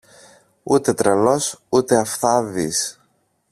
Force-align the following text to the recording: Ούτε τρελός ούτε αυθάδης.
Ούτε 0.63 0.93
τρελός 0.93 1.59
ούτε 1.69 1.97
αυθάδης. 1.97 2.99